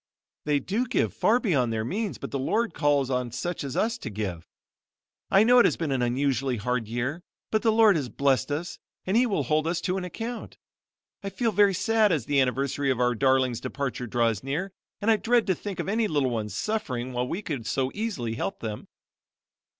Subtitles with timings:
[0.45, 3.99] "They do give far beyond their means but the Lord calls on such as us
[3.99, 4.47] to give.
[5.29, 8.79] I know it has been an unusually hard year but the Lord has blessed us
[9.05, 10.57] and He will hold us to an account.
[11.23, 15.17] I feel very sad as the anniversary of our darlings' departure draws near and I
[15.17, 18.87] dread to think of any little ones suffering while we could so easily help them."